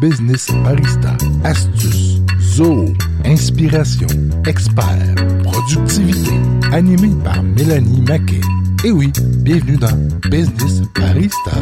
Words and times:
business 0.00 0.50
barista, 0.64 1.16
astuces, 1.44 2.20
zoo, 2.40 2.86
inspiration, 3.24 4.08
expert, 4.46 5.14
productivité, 5.42 6.32
animé 6.72 7.10
par 7.22 7.42
Mélanie 7.42 8.02
Maquet. 8.02 8.40
Et 8.84 8.90
oui, 8.90 9.12
bienvenue 9.38 9.76
dans 9.76 9.96
Business 10.28 10.82
Barista. 10.94 11.52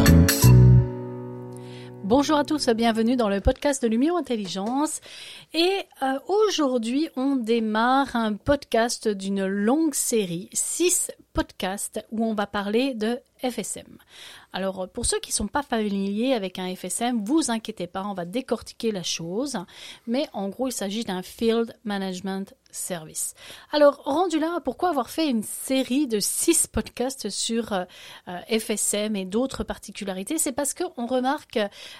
Bonjour 2.04 2.36
à 2.38 2.44
tous, 2.44 2.68
bienvenue 2.70 3.16
dans 3.16 3.28
le 3.28 3.40
podcast 3.40 3.82
de 3.82 3.88
Lumière 3.88 4.16
Intelligence. 4.16 5.00
Et 5.52 5.80
euh, 6.02 6.18
aujourd'hui, 6.26 7.08
on 7.16 7.36
démarre 7.36 8.16
un 8.16 8.34
podcast 8.34 9.08
d'une 9.08 9.46
longue 9.46 9.94
série, 9.94 10.48
six 10.52 11.10
podcasts 11.32 12.04
où 12.10 12.24
on 12.24 12.34
va 12.34 12.46
parler 12.46 12.94
de 12.94 13.18
FSM. 13.42 13.98
Alors, 14.52 14.88
pour 14.88 15.06
ceux 15.06 15.18
qui 15.20 15.30
ne 15.30 15.34
sont 15.34 15.46
pas 15.46 15.62
familiers 15.62 16.34
avec 16.34 16.58
un 16.58 16.74
FSM, 16.74 17.24
vous 17.24 17.50
inquiétez 17.50 17.86
pas, 17.86 18.04
on 18.04 18.14
va 18.14 18.24
décortiquer 18.24 18.92
la 18.92 19.02
chose. 19.02 19.58
Mais 20.06 20.28
en 20.32 20.48
gros, 20.48 20.68
il 20.68 20.72
s'agit 20.72 21.04
d'un 21.04 21.22
Field 21.22 21.74
Management 21.84 22.54
Service. 22.72 23.34
Alors, 23.70 24.02
rendu 24.04 24.38
là, 24.38 24.58
pourquoi 24.64 24.88
avoir 24.88 25.10
fait 25.10 25.28
une 25.28 25.42
série 25.42 26.06
de 26.06 26.20
six 26.20 26.66
podcasts 26.66 27.28
sur 27.28 27.72
euh, 27.72 27.84
euh, 28.28 28.58
FSM 28.58 29.14
et 29.14 29.26
d'autres 29.26 29.62
particularités? 29.62 30.38
C'est 30.38 30.52
parce 30.52 30.72
qu'on 30.72 31.06
remarque 31.06 31.58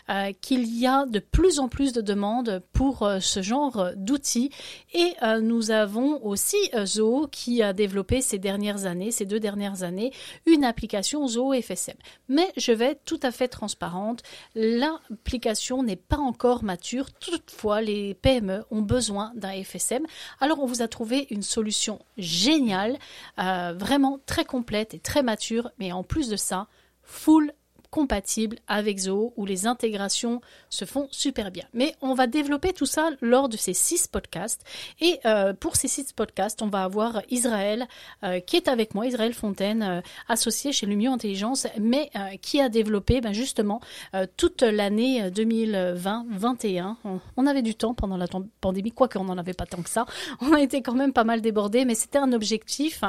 euh, 0.09 0.33
qu'il 0.41 0.65
y 0.75 0.87
a 0.87 1.05
de 1.05 1.19
plus 1.19 1.61
en 1.61 1.69
plus 1.69 1.93
de 1.93 2.01
demandes 2.01 2.62
pour 2.73 3.09
ce 3.21 3.43
genre 3.43 3.91
d'outils. 3.97 4.51
Et 4.95 5.15
nous 5.41 5.71
avons 5.71 6.25
aussi 6.25 6.57
Zoho 6.84 7.29
qui 7.29 7.62
a 7.62 7.73
développé 7.73 8.23
ces 8.23 8.39
dernières 8.39 8.87
années, 8.87 9.11
ces 9.11 9.27
deux 9.27 9.41
dernières 9.41 9.83
années, 9.83 10.12
une 10.47 10.65
application 10.65 11.27
Zoho 11.27 11.53
FSM. 11.61 11.97
Mais 12.29 12.51
je 12.57 12.73
vais 12.73 12.93
être 12.93 13.05
tout 13.05 13.20
à 13.23 13.31
fait 13.31 13.48
transparente, 13.48 14.23
l'application 14.55 15.83
n'est 15.83 15.97
pas 15.97 16.17
encore 16.17 16.65
mature. 16.65 17.12
Toutefois, 17.12 17.81
les 17.83 18.15
PME 18.15 18.65
ont 18.70 18.83
besoin 18.83 19.33
d'un 19.34 19.62
FSM. 19.62 20.07
Alors, 20.41 20.61
on 20.62 20.66
vous 20.66 20.80
a 20.80 20.88
trouvé 20.88 21.27
une 21.30 21.42
solution 21.42 21.98
géniale, 22.16 22.96
euh, 23.38 23.74
vraiment 23.77 24.20
très 24.27 24.44
complète 24.44 24.94
et 24.94 25.00
très 25.00 25.22
mature, 25.22 25.70
mais 25.78 25.91
en 25.91 26.05
plus 26.05 26.28
de 26.28 26.36
ça, 26.36 26.68
full 27.02 27.52
compatible 27.93 28.57
avec 28.69 28.98
Zoho 28.98 29.35
où 29.37 29.45
les 29.45 29.67
intégrations 29.67 30.41
se 30.71 30.87
font 30.87 31.09
super 31.11 31.51
bien. 31.51 31.65
Mais 31.75 31.95
on 32.01 32.15
va 32.15 32.27
développer 32.27 32.73
tout 32.73 32.87
ça 32.87 33.11
lors 33.21 33.51
de 33.51 33.59
ces 33.59 33.75
six 33.75 34.09
podcasts. 34.09 34.65
Et 35.03 35.21
euh, 35.27 35.53
pour 35.53 35.77
ces 35.77 35.89
six 35.89 36.11
podcasts, 36.15 36.63
on 36.63 36.69
va 36.69 36.85
avoir 36.85 37.20
Israël 37.29 37.87
euh, 38.25 38.41
qui 38.41 38.57
est 38.57 38.69
avec 38.69 38.95
moi, 38.95 39.07
Israël 39.07 39.35
Fontaine, 39.35 39.83
euh, 39.83 40.01
associé 40.27 40.73
chez 40.73 40.87
Lumio 40.87 41.13
Intelligence, 41.13 41.67
mais 41.79 42.11
qui 42.41 42.61
a 42.63 42.70
développé 42.70 43.20
ben, 43.20 43.35
justement 43.35 43.81
toute 44.39 44.63
l'année 44.63 45.29
2020-21. 45.29 46.97
On, 47.37 47.47
avait 47.47 47.61
du 47.61 47.75
temps 47.75 47.93
pendant 47.93 48.17
la 48.17 48.27
pandémie, 48.63 48.93
quoique 48.93 49.19
on 49.19 49.25
n'en 49.25 49.37
avait 49.37 49.53
pas 49.53 49.67
tant 49.67 49.83
que 49.83 49.91
ça. 49.91 50.07
On 50.41 50.55
a 50.55 50.61
été 50.61 50.81
quand 50.81 50.95
même 50.95 51.13
pas 51.13 51.25
mal 51.25 51.43
débordés, 51.43 51.85
mais 51.85 51.95
c'était 51.95 52.19
un 52.19 52.33
objectif 52.33 53.03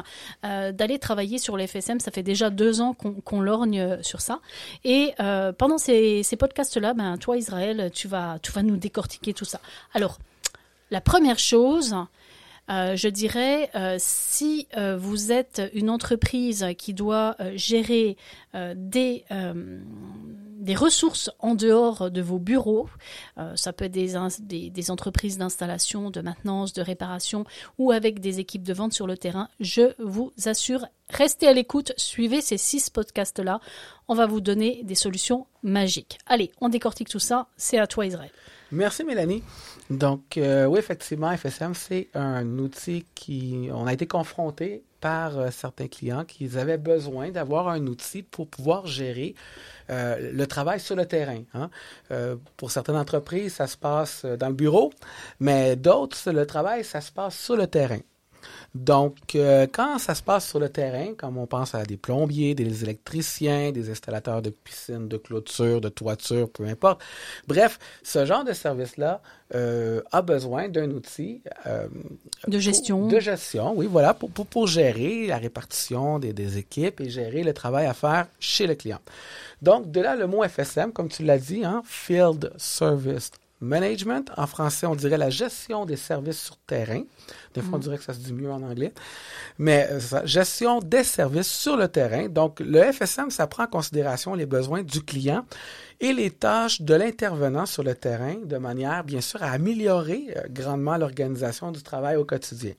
d'aller 0.44 1.00
travailler 1.00 1.38
sur 1.38 1.56
les 1.56 1.67
FSM. 1.67 2.02
Ça 2.02 2.11
fait 2.11 2.23
déjà 2.23 2.50
deux 2.50 2.81
ans 2.81 2.94
qu'on 2.94 3.39
lorgne 3.39 4.02
sur 4.02 4.20
ça. 4.20 4.42
Et 4.83 5.13
euh, 5.19 5.52
pendant 5.52 5.77
ces, 5.77 6.23
podcasts-là, 6.38 6.93
ben, 6.93 7.17
toi, 7.17 7.38
Israël, 7.38 7.91
tu 7.93 8.07
vas, 8.07 8.39
tu 8.41 8.52
vas 8.52 8.63
nous 8.63 8.77
décortiquer 8.77 9.33
tout 9.33 9.45
ça. 9.45 9.59
Alors, 9.93 10.19
la 10.91 11.02
première 11.02 11.39
chose, 11.39 11.95
euh, 12.69 12.95
je 12.95 13.07
dirais, 13.07 13.69
euh, 13.75 13.97
si 13.99 14.67
vous 14.97 15.31
êtes 15.31 15.61
une 15.73 15.89
entreprise 15.89 16.67
qui 16.77 16.93
doit 16.93 17.35
gérer 17.55 18.17
des, 18.75 19.25
des 20.64 20.75
ressources 20.75 21.30
en 21.39 21.56
dehors 21.56 22.09
de 22.09 22.22
vos 22.22 22.39
bureaux, 22.39 22.89
ça 23.56 23.73
peut 23.73 23.86
être 23.86 23.92
des, 23.92 24.70
des 24.70 24.92
entreprises 24.92 25.38
d'installation, 25.38 26.09
de 26.09 26.22
maintenance, 26.22 26.73
de 26.73 26.81
réparation 26.81 27.45
ou 27.78 27.92
avec 27.92 28.20
des 28.20 28.39
équipes 28.39 28.64
de 28.64 28.73
vente 28.73 28.94
sur 28.94 29.08
le 29.08 29.17
terrain, 29.17 29.50
je 29.59 29.94
vous 30.02 30.31
assure, 30.45 30.86
restez 31.10 31.48
à 31.48 31.54
l'écoute, 31.54 31.93
suivez 31.98 32.42
ces 32.42 32.58
six 32.58 32.89
podcasts-là 32.89 33.60
on 34.08 34.15
va 34.15 34.26
vous 34.26 34.42
donner 34.42 34.82
des 34.83 34.95
solutions 34.95 35.48
magiques. 35.64 36.17
Allez, 36.26 36.52
on 36.61 36.70
décortique 36.70 37.10
tout 37.10 37.20
ça. 37.20 37.48
C'est 37.58 37.77
à 37.77 37.87
toi, 37.87 38.05
Israël. 38.05 38.32
Merci, 38.71 39.04
Mélanie. 39.04 39.43
Donc, 39.89 40.37
euh, 40.37 40.66
oui, 40.66 40.80
effectivement, 40.80 41.36
FSM, 41.36 41.73
c'est 41.73 42.10
un 42.14 42.58
outil 42.58 43.05
qui, 43.16 43.70
on 43.71 43.86
a 43.86 43.93
été 43.93 44.08
confronté 44.08 44.83
par 45.03 45.37
euh, 45.37 45.52
certains 45.52 45.89
clients 45.89 46.23
qui 46.23 46.58
avaient 46.58 46.77
besoin 46.77 47.30
d'avoir 47.30 47.67
un 47.67 47.86
outil 47.87 48.23
pour 48.23 48.47
pouvoir 48.47 48.87
gérer 48.87 49.36
euh, 49.89 50.31
le 50.31 50.47
travail 50.47 50.80
sur 50.80 50.95
le 50.95 51.05
terrain. 51.05 51.41
Hein. 51.53 51.69
pour 52.55 52.71
certaines 52.71 52.95
entreprises, 52.95 53.55
ça 53.55 53.67
se 53.67 53.75
passe 53.75 54.23
dans 54.23 54.47
le 54.47 54.53
bureau, 54.53 54.93
mais 55.42 55.75
d'autres, 55.75 56.31
le 56.31 56.45
travail, 56.45 56.86
ça 56.86 57.02
se 57.02 57.11
passe 57.11 57.37
sur 57.37 57.58
le 57.58 57.67
terrain. 57.67 57.99
Donc, 58.76 59.36
euh, 59.36 59.67
quand 59.71 59.99
ça 59.99 60.15
se 60.15 60.23
passe 60.23 60.48
sur 60.48 60.59
le 60.59 60.70
terrain, 60.70 61.14
comme 61.15 61.37
on 61.37 61.45
pense 61.45 61.76
à 61.76 61.83
des 61.83 61.98
plombiers, 61.98 62.55
des 62.55 62.83
électriciens, 62.83 63.71
des 63.71 63.89
installateurs 63.89 64.42
de 64.42 64.49
piscines, 64.49 65.08
de 65.08 65.17
clôtures, 65.17 65.81
de 65.81 65.89
toitures, 65.89 66.49
peu 66.49 66.65
importe. 66.65 67.02
Bref, 67.48 67.80
ce 68.04 68.26
genre 68.26 68.43
de 68.43 68.54
service-là 68.54 69.21
euh, 69.55 70.02
a 70.11 70.21
besoin 70.21 70.70
d'un 70.70 70.89
outil 70.89 71.42
euh, 71.67 71.87
de 72.48 72.59
gestion. 72.59 73.08
de 73.08 73.20
gestion, 73.20 73.73
oui, 73.76 73.86
voilà, 73.86 74.14
pour, 74.14 74.31
pour, 74.31 74.48
pour 74.48 74.67
gérer 74.67 75.27
la 75.27 75.37
répartition 75.37 76.17
des, 76.17 76.33
des, 76.33 76.58
équipes 76.58 77.02
et 77.02 77.10
gérer 77.10 77.43
le 77.43 77.54
travail 77.54 77.86
à 77.86 77.93
faire 77.93 78.27
chez 78.39 78.65
le 78.65 78.75
client. 78.75 78.99
Donc, 79.61 79.92
de 79.92 80.02
là, 80.02 80.15
le 80.15 80.25
mot 80.25 80.43
FSM, 80.43 80.92
comme 80.92 81.10
tu 81.10 81.23
l'as 81.23 81.37
dit, 81.37 81.64
hein, 81.64 81.83
Field 81.86 82.52
Service 82.58 83.31
Management. 83.63 84.29
En 84.37 84.45
français, 84.45 84.85
on 84.85 84.95
dirait 84.95 85.17
la 85.17 85.29
gestion 85.29 85.85
des 85.85 85.95
services 85.95 86.41
sur 86.41 86.57
terrain. 86.57 87.03
Des 87.53 87.61
fois, 87.61 87.75
on 87.75 87.77
mm. 87.77 87.81
dirait 87.81 87.97
que 87.97 88.03
ça 88.03 88.13
se 88.13 88.19
dit 88.19 88.33
mieux 88.33 88.51
en 88.51 88.61
anglais. 88.61 88.93
Mais 89.57 89.87
euh, 89.89 89.99
ça, 89.99 90.25
gestion 90.25 90.79
des 90.79 91.03
services 91.03 91.47
sur 91.47 91.77
le 91.77 91.87
terrain. 91.87 92.27
Donc, 92.27 92.59
le 92.59 92.91
FSM, 92.91 93.29
ça 93.29 93.47
prend 93.47 93.63
en 93.63 93.67
considération 93.67 94.35
les 94.35 94.45
besoins 94.45 94.83
du 94.83 95.01
client 95.01 95.45
et 95.99 96.13
les 96.13 96.31
tâches 96.31 96.81
de 96.81 96.93
l'intervenant 96.93 97.65
sur 97.65 97.83
le 97.83 97.95
terrain 97.95 98.35
de 98.43 98.57
manière, 98.57 99.03
bien 99.03 99.21
sûr, 99.21 99.41
à 99.41 99.51
améliorer 99.51 100.27
euh, 100.35 100.41
grandement 100.49 100.97
l'organisation 100.97 101.71
du 101.71 101.81
travail 101.81 102.17
au 102.17 102.25
quotidien. 102.25 102.73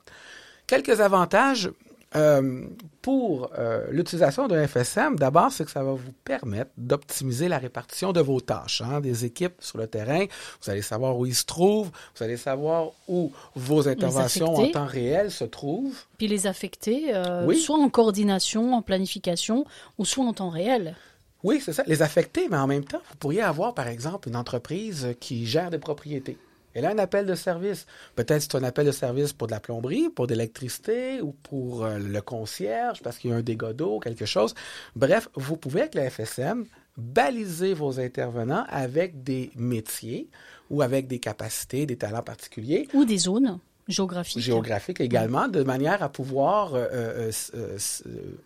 Quelques 0.67 1.01
avantages 1.01 1.71
euh, 2.17 2.67
pour 3.03 3.51
euh, 3.59 3.87
l'utilisation 3.91 4.47
d'un 4.49 4.67
FSM, 4.67 5.17
d'abord, 5.17 5.51
c'est 5.51 5.65
que 5.65 5.71
ça 5.71 5.83
va 5.83 5.93
vous 5.93 6.13
permettre 6.25 6.71
d'optimiser 6.79 7.49
la 7.49 7.59
répartition 7.59 8.13
de 8.13 8.21
vos 8.21 8.41
tâches, 8.41 8.83
hein, 8.83 9.01
des 9.01 9.25
équipes 9.25 9.57
sur 9.59 9.79
le 9.79 9.87
terrain. 9.87 10.25
Vous 10.63 10.71
allez 10.71 10.83
savoir 10.83 11.19
où 11.19 11.27
ils 11.27 11.35
se 11.35 11.45
trouvent, 11.45 11.91
vous 12.17 12.23
allez 12.23 12.37
savoir 12.37 12.93
où 13.09 13.33
vos 13.55 13.89
interventions 13.89 14.55
en 14.55 14.69
temps 14.69 14.87
réel 14.87 15.31
se 15.31 15.45
trouvent. 15.45 16.05
Puis 16.17 16.29
les 16.29 16.47
affecter, 16.47 17.15
euh, 17.15 17.53
soit 17.55 17.79
en 17.79 17.89
coordination, 17.89 18.75
en 18.75 18.83
planification, 18.83 19.65
ou 19.99 20.05
soit 20.05 20.25
en 20.25 20.33
temps 20.33 20.51
réel. 20.51 20.97
Oui, 21.43 21.61
c'est 21.63 21.75
ça, 21.75 21.83
les 21.87 22.01
affecter, 22.01 22.49
mais 22.49 22.57
en 22.57 22.67
même 22.67 22.85
temps, 22.85 23.03
vous 23.11 23.17
pourriez 23.17 23.43
avoir, 23.43 23.75
par 23.75 23.89
exemple, 23.89 24.29
une 24.29 24.37
entreprise 24.37 25.15
qui 25.21 25.45
gère 25.45 25.71
des 25.71 25.79
propriétés. 25.79 26.39
Elle 26.75 26.85
a 26.85 26.91
un 26.91 26.99
appel 26.99 27.25
de 27.25 27.35
service. 27.35 27.87
Peut-être 28.17 28.43
c'est 28.43 28.55
un 28.57 28.65
appel 28.65 28.87
de 28.87 28.93
service 28.93 29.33
pour 29.33 29.47
de 29.47 29.53
la 29.53 29.61
plomberie, 29.61 30.09
pour 30.11 30.27
de 30.27 30.35
l'électricité 30.35 31.21
ou 31.23 31.33
pour 31.33 31.85
euh, 31.85 31.99
le 31.99 32.21
concierge 32.21 33.01
parce 33.03 33.19
qu'il 33.19 33.31
y 33.31 33.33
a 33.33 33.37
un 33.37 33.43
dégât 33.43 33.73
d'eau, 33.73 34.01
quelque 34.01 34.27
chose. 34.27 34.55
Bref, 34.97 35.29
vous 35.35 35.57
pouvez 35.57 35.83
avec 35.83 35.95
la 35.95 36.11
FSM 36.11 36.65
baliser 36.97 37.75
vos 37.75 38.01
intervenants 38.01 38.65
avec 38.69 39.23
des 39.23 39.51
métiers 39.55 40.29
ou 40.71 40.83
avec 40.83 41.07
des 41.07 41.19
capacités, 41.19 41.87
des 41.87 41.97
talents 41.97 42.23
particuliers. 42.23 42.89
Ou 42.93 43.05
des 43.05 43.19
zones 43.19 43.59
géographiques. 43.87 44.43
Géographiques 44.43 45.01
également, 45.01 45.47
de 45.47 45.63
manière 45.63 46.03
à 46.03 46.09
pouvoir 46.09 46.75
euh, 46.75 47.31
euh, 47.55 47.79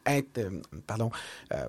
être, 0.04 0.40
pardon, 0.86 1.10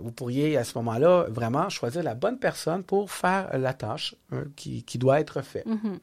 vous 0.02 0.12
pourriez 0.12 0.58
à 0.58 0.64
ce 0.64 0.76
moment-là 0.80 1.28
vraiment 1.30 1.70
choisir 1.70 2.02
la 2.02 2.16
bonne 2.16 2.40
personne 2.40 2.84
pour 2.84 3.12
faire 3.12 3.56
la 3.58 3.74
tâche 3.74 4.16
hein, 4.32 4.46
qui, 4.56 4.84
qui, 4.84 4.98
doit 4.98 5.20
être 5.20 5.44
faite. 5.44 5.68
Mm-hmm. 5.68 6.00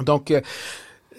Donc, 0.00 0.30
euh, 0.30 0.40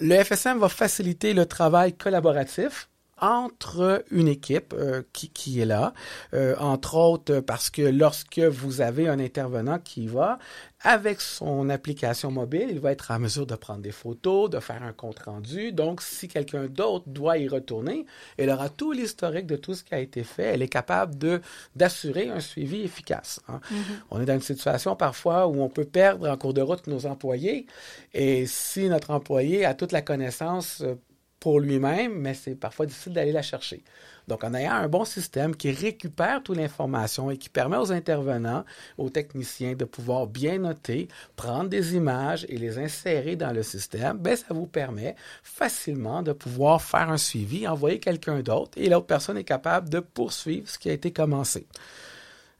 le 0.00 0.22
FSM 0.22 0.58
va 0.58 0.68
faciliter 0.68 1.34
le 1.34 1.46
travail 1.46 1.96
collaboratif 1.96 2.88
entre 3.24 4.04
une 4.10 4.28
équipe 4.28 4.74
euh, 4.76 5.02
qui, 5.12 5.30
qui, 5.30 5.60
est 5.60 5.64
là, 5.64 5.94
euh, 6.34 6.54
entre 6.58 6.96
autres 6.96 7.40
parce 7.40 7.70
que 7.70 7.82
lorsque 7.82 8.38
vous 8.38 8.82
avez 8.82 9.08
un 9.08 9.18
intervenant 9.18 9.78
qui 9.78 10.06
va, 10.06 10.38
avec 10.84 11.22
son 11.22 11.70
application 11.70 12.30
mobile, 12.30 12.68
il 12.70 12.78
va 12.78 12.92
être 12.92 13.10
en 13.10 13.18
mesure 13.18 13.46
de 13.46 13.54
prendre 13.54 13.80
des 13.80 13.90
photos, 13.90 14.50
de 14.50 14.60
faire 14.60 14.82
un 14.82 14.92
compte 14.92 15.20
rendu. 15.20 15.72
Donc, 15.72 16.02
si 16.02 16.28
quelqu'un 16.28 16.66
d'autre 16.66 17.06
doit 17.08 17.38
y 17.38 17.48
retourner, 17.48 18.04
elle 18.36 18.50
aura 18.50 18.68
tout 18.68 18.92
l'historique 18.92 19.46
de 19.46 19.56
tout 19.56 19.72
ce 19.72 19.82
qui 19.82 19.94
a 19.94 19.98
été 19.98 20.24
fait. 20.24 20.42
Elle 20.42 20.62
est 20.62 20.68
capable 20.68 21.16
de 21.16 21.40
d'assurer 21.74 22.28
un 22.28 22.40
suivi 22.40 22.82
efficace. 22.82 23.40
Hein. 23.48 23.60
Mm-hmm. 23.72 23.76
On 24.10 24.20
est 24.20 24.26
dans 24.26 24.34
une 24.34 24.40
situation 24.40 24.94
parfois 24.94 25.46
où 25.46 25.62
on 25.62 25.70
peut 25.70 25.86
perdre 25.86 26.28
en 26.28 26.36
cours 26.36 26.52
de 26.52 26.60
route 26.60 26.86
nos 26.86 27.06
employés. 27.06 27.66
Et 28.12 28.44
si 28.44 28.90
notre 28.90 29.10
employé 29.10 29.64
a 29.64 29.72
toute 29.72 29.92
la 29.92 30.02
connaissance 30.02 30.82
euh, 30.82 30.96
pour 31.44 31.60
lui-même, 31.60 32.14
mais 32.14 32.32
c'est 32.32 32.54
parfois 32.54 32.86
difficile 32.86 33.12
d'aller 33.12 33.30
la 33.30 33.42
chercher. 33.42 33.84
Donc, 34.28 34.44
en 34.44 34.54
ayant 34.54 34.72
un 34.72 34.88
bon 34.88 35.04
système 35.04 35.54
qui 35.54 35.72
récupère 35.72 36.42
toute 36.42 36.56
l'information 36.56 37.30
et 37.30 37.36
qui 37.36 37.50
permet 37.50 37.76
aux 37.76 37.92
intervenants, 37.92 38.64
aux 38.96 39.10
techniciens 39.10 39.74
de 39.74 39.84
pouvoir 39.84 40.26
bien 40.26 40.60
noter, 40.60 41.06
prendre 41.36 41.68
des 41.68 41.96
images 41.96 42.46
et 42.48 42.56
les 42.56 42.78
insérer 42.78 43.36
dans 43.36 43.52
le 43.52 43.62
système, 43.62 44.16
ben, 44.16 44.34
ça 44.36 44.54
vous 44.54 44.66
permet 44.66 45.16
facilement 45.42 46.22
de 46.22 46.32
pouvoir 46.32 46.80
faire 46.80 47.10
un 47.10 47.18
suivi, 47.18 47.68
envoyer 47.68 48.00
quelqu'un 48.00 48.40
d'autre 48.40 48.78
et 48.78 48.88
l'autre 48.88 49.04
personne 49.04 49.36
est 49.36 49.44
capable 49.44 49.90
de 49.90 50.00
poursuivre 50.00 50.66
ce 50.66 50.78
qui 50.78 50.88
a 50.88 50.94
été 50.94 51.12
commencé. 51.12 51.66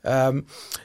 Euh, 0.07 0.41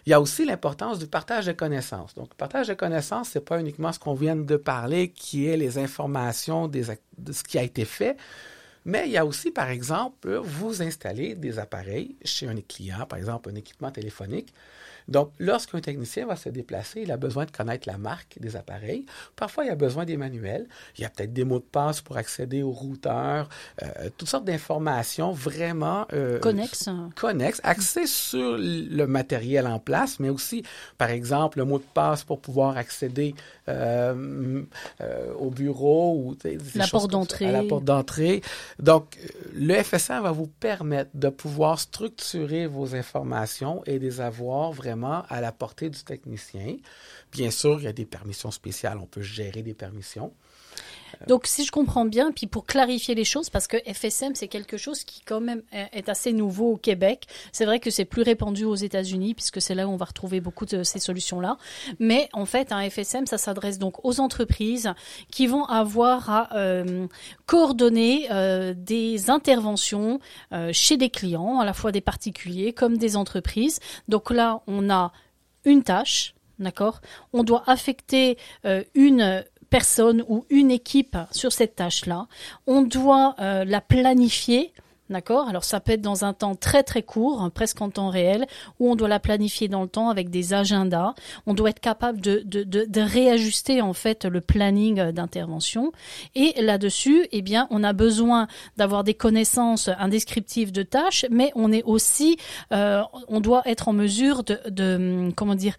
il 0.06 0.10
y 0.10 0.13
a 0.13 0.21
aussi 0.21 0.45
l'importance 0.45 1.00
du 1.00 1.07
partage 1.07 1.45
de 1.45 1.51
connaissances. 1.51 2.13
Donc, 2.16 2.30
le 2.31 2.36
partage 2.36 2.68
de 2.68 2.74
connaissances, 2.74 3.30
c'est 3.30 3.44
pas 3.44 3.60
uniquement 3.60 3.92
ce 3.92 4.00
qu'on 4.00 4.13
vient 4.13 4.36
de 4.36 4.56
parler, 4.56 5.10
qui 5.10 5.48
est 5.48 5.57
les 5.57 5.77
informations 5.77 6.68
de 6.68 6.83
ce 6.83 7.44
qui 7.44 7.57
a 7.57 7.63
été 7.63 7.86
fait, 7.86 8.16
mais 8.86 9.04
il 9.07 9.12
y 9.12 9.18
a 9.18 9.25
aussi, 9.25 9.51
par 9.51 9.69
exemple, 9.69 10.36
vous 10.38 10.81
installer 10.81 11.36
des 11.36 11.60
appareils 11.60 12.16
chez 12.24 12.48
un 12.48 12.56
client, 12.62 13.06
par 13.07 13.19
exemple 13.19 13.50
un 13.50 13.56
équipement 13.56 13.92
téléphonique, 13.92 14.54
donc, 15.09 15.31
lorsqu'un 15.39 15.81
technicien 15.81 16.27
va 16.27 16.35
se 16.35 16.50
déplacer, 16.50 17.01
il 17.01 17.11
a 17.11 17.17
besoin 17.17 17.45
de 17.45 17.51
connaître 17.51 17.88
la 17.89 17.97
marque 17.97 18.38
des 18.39 18.56
appareils. 18.56 19.06
Parfois, 19.35 19.65
il 19.65 19.71
a 19.71 19.75
besoin 19.75 20.06
des 20.06 20.17
manuels. 20.17 20.67
Il 20.97 21.01
y 21.01 21.06
a 21.06 21.09
peut-être 21.09 21.33
des 21.33 21.44
mots 21.44 21.57
de 21.57 21.63
passe 21.63 22.01
pour 22.01 22.17
accéder 22.17 22.61
au 22.61 22.71
routeur, 22.71 23.50
euh, 23.81 24.09
toutes 24.17 24.29
sortes 24.29 24.45
d'informations 24.45 25.31
vraiment 25.31 26.06
euh, 26.13 26.38
connexes. 26.39 26.89
Connexes, 27.15 27.59
axées 27.63 28.06
sur 28.06 28.57
le 28.59 29.06
matériel 29.06 29.65
en 29.65 29.79
place, 29.79 30.19
mais 30.19 30.29
aussi, 30.29 30.63
par 31.00 31.09
exemple, 31.09 31.57
le 31.57 31.65
mot 31.65 31.79
de 31.79 31.83
passe 31.94 32.23
pour 32.23 32.39
pouvoir 32.39 32.77
accéder 32.77 33.33
euh, 33.67 34.63
au 35.39 35.50
bureau 35.50 36.15
ou 36.17 36.38
la 36.75 36.88
porte 36.88 37.09
d'entrée. 37.09 37.47
À 37.47 37.51
la 37.51 37.63
porte 37.63 37.83
d'entrée. 37.83 38.41
Donc, 38.77 39.17
le 39.56 39.73
FSA 39.81 40.21
va 40.21 40.31
vous 40.31 40.47
permettre 40.47 41.09
de 41.15 41.29
pouvoir 41.29 41.79
structurer 41.79 42.67
vos 42.67 42.95
informations 42.95 43.81
et 43.88 43.97
les 43.97 44.21
avoir 44.21 44.71
vraiment 44.71 44.99
à 45.07 45.42
la 45.42 45.51
portée 45.51 45.90
du 45.90 46.04
technicien. 46.04 46.78
Bien 47.31 47.51
sûr, 47.51 47.80
il 47.80 47.84
y 47.84 47.88
a 47.88 47.94
des 47.94 48.06
permissions 48.06 48.51
spéciales, 48.51 48.98
on 48.98 49.06
peut 49.06 49.22
gérer 49.22 49.63
des 49.63 49.74
permissions. 49.74 50.34
Donc, 51.27 51.47
si 51.47 51.65
je 51.65 51.71
comprends 51.71 52.06
bien, 52.06 52.31
puis 52.31 52.47
pour 52.47 52.65
clarifier 52.65 53.15
les 53.15 53.23
choses, 53.23 53.50
parce 53.50 53.67
que 53.67 53.77
FSM, 53.77 54.35
c'est 54.35 54.47
quelque 54.47 54.77
chose 54.77 55.03
qui 55.03 55.21
quand 55.21 55.41
même 55.41 55.61
est 55.71 56.09
assez 56.09 56.33
nouveau 56.33 56.73
au 56.73 56.77
Québec. 56.77 57.27
C'est 57.51 57.65
vrai 57.65 57.79
que 57.79 57.89
c'est 57.89 58.06
plus 58.06 58.21
répandu 58.21 58.65
aux 58.65 58.75
États-Unis, 58.75 59.33
puisque 59.33 59.61
c'est 59.61 59.75
là 59.75 59.88
où 59.88 59.91
on 59.91 59.97
va 59.97 60.06
retrouver 60.06 60.41
beaucoup 60.41 60.65
de 60.65 60.83
ces 60.83 61.00
solutions-là. 61.00 61.57
Mais 62.00 62.29
en 62.33 62.45
fait, 62.45 62.71
un 62.71 62.89
FSM, 62.89 63.25
ça 63.25 63.38
s'adresse 63.38 63.79
donc 63.79 64.03
aux 64.06 64.19
entreprises 64.19 64.94
qui 65.31 65.47
vont 65.47 65.65
avoir 65.65 66.29
à 66.29 66.56
euh, 66.56 67.07
coordonner 67.45 68.27
euh, 68.31 68.73
des 68.75 69.29
interventions 69.29 70.19
euh, 70.53 70.71
chez 70.73 70.97
des 70.97 71.09
clients, 71.09 71.59
à 71.59 71.65
la 71.65 71.73
fois 71.73 71.91
des 71.91 72.01
particuliers 72.01 72.73
comme 72.73 72.97
des 72.97 73.15
entreprises. 73.15 73.79
Donc 74.07 74.29
là, 74.29 74.61
on 74.67 74.89
a 74.89 75.11
une 75.65 75.83
tâche, 75.83 76.35
D'accord? 76.59 77.00
On 77.31 77.44
doit 77.44 77.63
affecter 77.67 78.38
une 78.94 79.45
personne 79.69 80.24
ou 80.27 80.45
une 80.50 80.71
équipe 80.71 81.18
sur 81.31 81.51
cette 81.51 81.75
tâche-là. 81.75 82.27
On 82.68 82.81
doit 82.81 83.36
euh, 83.39 83.66
la 83.66 83.81
planifier. 83.81 84.74
D'accord? 85.12 85.50
Alors 85.50 85.63
ça 85.63 85.80
peut 85.80 85.94
être 85.94 86.04
dans 86.04 86.24
un 86.24 86.33
temps 86.33 86.54
très 86.54 86.83
très 86.83 87.01
court, 87.01 87.42
hein, 87.42 87.50
presque 87.50 87.81
en 87.81 87.89
temps 87.89 88.10
réel, 88.10 88.45
ou 88.80 88.92
on 88.92 88.95
doit 88.95 89.07
la 89.07 89.19
planifier 89.19 89.68
dans 89.68 89.81
le 89.81 89.88
temps 89.88 90.10
avec 90.10 90.30
des 90.30 90.54
agendas. 90.54 91.16
On 91.48 91.56
doit 91.56 91.71
être 91.71 91.80
capable 91.80 92.21
de, 92.21 92.44
de, 92.45 92.62
de, 92.62 92.86
de 92.86 93.01
réajuster 93.01 93.81
en 93.81 93.94
fait 93.94 94.25
le 94.25 94.39
planning 94.39 95.00
euh, 95.00 95.12
d'intervention. 95.12 95.94
Et 96.36 96.62
là-dessus, 96.62 97.25
eh 97.31 97.42
bien, 97.42 97.68
on 97.71 97.83
a 97.83 97.92
besoin 97.92 98.48
d'avoir 98.77 99.04
des 99.04 99.16
connaissances, 99.16 99.89
un 99.98 100.10
descriptif 100.10 100.71
de 100.71 100.83
tâches, 100.83 101.25
mais 101.31 101.51
on 101.56 101.71
est 101.71 101.81
aussi, 101.86 102.38
euh, 102.71 103.01
on 103.30 103.39
doit 103.39 103.63
être 103.66 103.88
en 103.88 103.94
mesure 103.94 104.44
de, 104.44 104.60
de 104.69 105.31
comment 105.36 105.56
dire, 105.56 105.75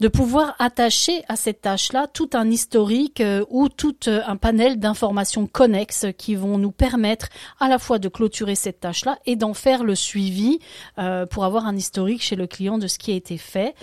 de 0.00 0.08
pouvoir 0.08 0.54
attacher 0.58 1.24
à 1.28 1.36
cette 1.36 1.62
tâche-là 1.62 2.06
tout 2.06 2.30
un 2.34 2.48
historique 2.50 3.20
euh, 3.20 3.44
ou 3.50 3.68
tout 3.68 3.96
euh, 4.06 4.20
un 4.26 4.36
panel 4.36 4.78
d'informations 4.78 5.46
connexes 5.46 6.06
qui 6.16 6.36
vont 6.36 6.56
nous 6.58 6.70
permettre 6.70 7.28
à 7.58 7.68
la 7.68 7.78
fois 7.78 7.98
de 7.98 8.08
clôturer 8.08 8.54
cette 8.54 8.80
tâche-là 8.80 9.18
et 9.26 9.34
d'en 9.34 9.54
faire 9.54 9.82
le 9.82 9.94
suivi 9.94 10.60
euh, 10.98 11.26
pour 11.26 11.44
avoir 11.44 11.66
un 11.66 11.76
historique 11.76 12.22
chez 12.22 12.36
le 12.36 12.46
client 12.46 12.78
de 12.78 12.86
ce 12.86 12.98
qui 12.98 13.12
a 13.12 13.14
été 13.14 13.38
fait. 13.38 13.74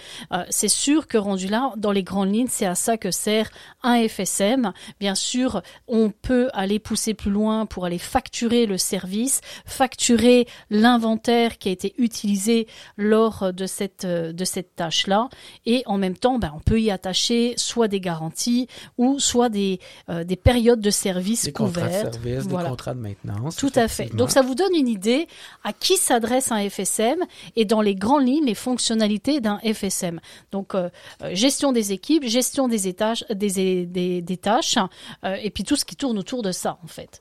c'est 0.50 0.69
sûr 0.69 1.07
que 1.07 1.17
rendu 1.17 1.47
là, 1.47 1.73
dans 1.77 1.91
les 1.91 2.03
grandes 2.03 2.33
lignes, 2.33 2.47
c'est 2.50 2.65
à 2.65 2.75
ça 2.75 2.97
que 2.97 3.11
sert 3.11 3.50
un 3.83 4.07
FSM. 4.07 4.71
Bien 5.00 5.15
sûr, 5.15 5.61
on 5.88 6.09
peut 6.09 6.50
aller 6.53 6.79
pousser 6.79 7.13
plus 7.13 7.31
loin 7.31 7.65
pour 7.65 7.85
aller 7.85 7.97
facturer 7.97 8.65
le 8.65 8.77
service, 8.77 9.41
facturer 9.65 10.47
l'inventaire 10.69 11.57
qui 11.57 11.69
a 11.69 11.71
été 11.71 11.94
utilisé 11.97 12.68
lors 12.97 13.53
de 13.53 13.65
cette 13.65 14.06
de 14.06 14.45
cette 14.45 14.75
tâche-là 14.75 15.29
et 15.65 15.83
en 15.85 15.97
même 16.06 16.18
temps, 16.18 16.40
ben, 16.40 16.54
on 16.56 16.60
peut 16.60 16.80
y 16.81 16.92
attacher 16.92 17.54
soit 17.57 17.88
des 17.88 18.00
garanties 18.00 18.68
ou 18.98 19.19
soit 19.19 19.50
des, 19.50 19.80
euh, 20.10 20.24
des 20.24 20.36
périodes 20.36 20.81
de 20.81 20.90
service 20.90 21.46
des 21.46 21.52
couvertes. 21.52 21.92
Contrats 21.92 22.10
de 22.10 22.13
service, 22.13 22.48
des 22.48 22.56
contrats 22.56 22.94
de 22.94 23.00
maintenance. 23.00 23.56
Tout 23.56 23.72
à 23.75 23.88
fait. 23.88 24.16
Donc 24.16 24.31
ça 24.31 24.42
vous 24.42 24.56
donne 24.56 24.74
une 24.75 24.88
idée 24.88 25.28
à 25.63 25.74
qui 25.74 25.98
s'adresse 25.98 26.52
un 26.52 26.69
FSM 26.69 27.19
et 27.56 27.66
dans 27.66 27.81
les 27.81 27.96
grandes 27.96 28.25
lignes 28.25 28.46
les 28.46 28.56
fonctionnalités 28.56 29.42
d'un 29.42 29.60
FSM. 29.60 30.19
Donc 30.52 30.75
euh, 30.75 30.90
euh, 31.24 31.34
gestion 31.34 31.72
des 31.72 31.92
équipes, 31.92 32.25
gestion 32.25 32.68
des 32.68 32.88
étages, 32.88 33.25
des, 33.30 33.86
des, 33.86 34.22
des 34.22 34.38
tâches 34.38 34.78
et 35.24 35.50
puis 35.50 35.63
tout 35.63 35.75
ce 35.75 35.86
qui 35.86 35.96
tourne 35.96 36.18
autour 36.18 36.42
de 36.42 36.52
ça 36.52 36.78
en 36.84 36.88
fait. 36.88 37.19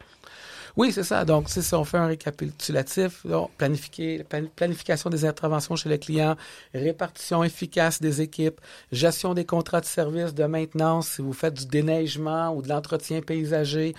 Oui, 0.76 0.90
c'est 0.90 1.04
ça. 1.04 1.24
Donc, 1.24 1.48
si 1.50 1.72
on 1.72 1.84
fait 1.84 1.98
un 1.98 2.08
récapitulatif, 2.08 3.24
planification 4.56 5.08
des 5.08 5.24
interventions 5.24 5.76
chez 5.76 5.88
le 5.88 5.98
client, 5.98 6.34
répartition 6.74 7.44
efficace 7.44 8.00
des 8.00 8.20
équipes, 8.20 8.60
gestion 8.90 9.34
des 9.34 9.44
contrats 9.44 9.80
de 9.80 9.86
service, 9.86 10.34
de 10.34 10.44
maintenance, 10.46 11.10
si 11.10 11.22
vous 11.22 11.32
faites 11.32 11.54
du 11.54 11.66
déneigement 11.66 12.52
ou 12.52 12.60
de 12.60 12.68
l'entretien 12.68 13.20
paysager, 13.22 13.94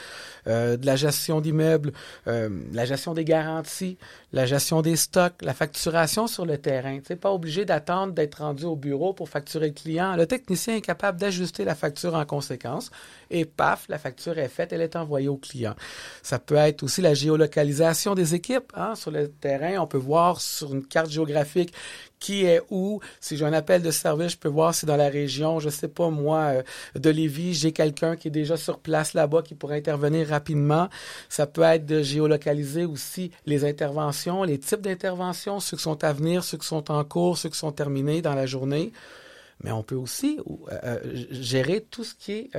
euh, 0.48 0.76
de 0.76 0.86
la 0.86 0.98
gestion 0.98 1.40
d'immeubles, 1.40 1.94
euh, 2.28 2.50
la 2.74 2.84
gestion 2.84 3.14
des 3.14 3.24
garanties, 3.24 3.98
la 4.34 4.46
gestion 4.46 4.82
des 4.82 4.98
stocks, 4.98 5.42
la 5.42 5.54
facturation 5.54 6.28
sur 6.28 6.46
le 6.46 6.58
terrain. 6.58 7.00
Tu 7.00 7.16
pas 7.16 7.32
obligé 7.32 7.64
d'attendre 7.64 8.12
d'être 8.12 8.40
rendu 8.40 8.66
au 8.66 8.76
bureau 8.76 9.14
pour 9.14 9.30
facturer 9.30 9.68
le 9.68 9.74
client. 9.74 10.18
Le 10.18 10.28
technicien 10.28 10.76
est 10.76 10.82
capable 10.82 11.22
d'ajuster 11.22 11.64
la 11.64 11.74
facture 11.74 12.16
en 12.16 12.26
conséquence 12.26 12.92
et 13.32 13.46
paf, 13.46 13.86
la 13.88 13.98
facture 13.98 14.38
est 14.38 14.50
faite, 14.50 14.74
elle 14.74 14.82
est 14.82 14.98
envoyée 14.98 15.30
au 15.30 15.38
client. 15.38 15.74
Ça 16.22 16.38
peut 16.38 16.58
aussi 16.82 17.02
la 17.02 17.14
géolocalisation 17.14 18.16
des 18.16 18.36
équipes. 18.36 18.72
Hein. 18.76 18.96
Sur 18.96 19.12
le 19.12 19.30
terrain, 19.30 19.80
on 19.80 19.88
peut 19.88 19.98
voir 19.98 20.42
sur 20.42 20.74
une 20.74 20.86
carte 20.86 21.10
géographique 21.10 21.74
qui 22.20 22.46
est 22.46 22.62
où. 22.70 23.00
Si 23.20 23.38
j'ai 23.38 23.46
un 23.46 23.54
appel 23.54 23.82
de 23.82 23.92
service, 23.92 24.32
je 24.32 24.38
peux 24.38 24.50
voir 24.50 24.74
si 24.74 24.86
dans 24.86 24.96
la 24.96 25.10
région, 25.10 25.60
je 25.60 25.70
sais 25.70 25.88
pas 25.88 26.10
moi, 26.10 26.40
euh, 26.40 26.64
de 26.96 27.10
Lévis, 27.10 27.54
j'ai 27.54 27.72
quelqu'un 27.72 28.16
qui 28.16 28.30
est 28.30 28.32
déjà 28.32 28.58
sur 28.58 28.80
place 28.80 29.14
là-bas 29.14 29.42
qui 29.42 29.56
pourrait 29.56 29.78
intervenir 29.78 30.28
rapidement. 30.28 30.90
Ça 31.30 31.48
peut 31.48 31.62
être 31.62 31.86
de 31.86 32.02
géolocaliser 32.02 32.86
aussi 32.86 33.32
les 33.46 33.66
interventions, 33.66 34.44
les 34.44 34.58
types 34.58 34.82
d'interventions, 34.82 35.60
ceux 35.60 35.78
qui 35.78 35.84
sont 35.84 36.04
à 36.04 36.14
venir, 36.14 36.44
ceux 36.44 36.58
qui 36.58 36.68
sont 36.68 36.92
en 36.92 37.04
cours, 37.04 37.38
ceux 37.38 37.50
qui 37.50 37.58
sont 37.58 37.72
terminés 37.72 38.22
dans 38.22 38.36
la 38.36 38.46
journée 38.46 38.92
mais 39.64 39.72
on 39.72 39.84
peut 39.84 39.96
aussi 39.96 40.38
euh, 40.48 40.78
euh, 40.84 41.26
gérer 41.32 41.82
tout 41.90 42.04
ce 42.04 42.14
qui 42.14 42.32
est 42.34 42.50